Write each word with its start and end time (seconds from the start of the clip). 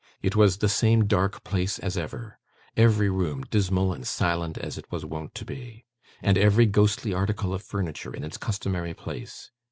It 0.23 0.35
was 0.35 0.57
the 0.57 0.67
same 0.67 1.05
dark 1.05 1.43
place 1.43 1.77
as 1.77 1.95
ever: 1.95 2.39
every 2.75 3.07
room 3.07 3.43
dismal 3.51 3.93
and 3.93 4.07
silent 4.07 4.57
as 4.57 4.75
it 4.79 4.91
was 4.91 5.05
wont 5.05 5.35
to 5.35 5.45
be, 5.45 5.85
and 6.23 6.39
every 6.39 6.65
ghostly 6.65 7.13
article 7.13 7.53
of 7.53 7.61
furniture 7.61 8.11
in 8.11 8.23
its 8.23 8.37
customary 8.37 8.95
place. 8.95 9.51